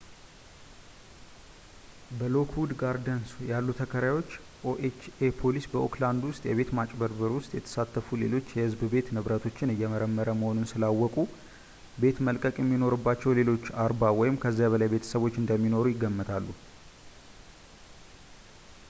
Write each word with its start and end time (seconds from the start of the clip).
በሎክዉድ 2.19 2.71
ጋርደንስ 2.79 3.31
ያሉ 3.49 3.73
ተከራዮች 3.79 4.29
ኦኤችኤ 4.69 5.29
ፖሊስ 5.41 5.65
በኦክላድ 5.73 6.23
ውስጥ 6.29 6.41
የቤት 6.49 6.69
ማጭበርበር 6.77 7.31
ውስጥ 7.37 7.51
የተሳተፉ 7.57 8.07
ሌሎች 8.23 8.47
የህዝብ 8.59 8.81
ቤት 8.93 9.09
ንብረቶችን 9.17 9.73
እየመረመረ 9.73 10.31
መሆኑን 10.41 10.69
ስላወቁ 10.73 11.15
ቤት 12.03 12.19
መልቀቅ 12.29 12.55
የሚኖርባቸው 12.61 13.35
ሌሎች 13.41 13.67
40 13.85 14.15
ወይም 14.21 14.39
ከዚያ 14.45 14.69
በላይ 14.75 14.89
ቤተሰቦች 14.95 15.37
እንደሚኖሩ 15.43 15.85
ይገምታሉ 15.93 16.47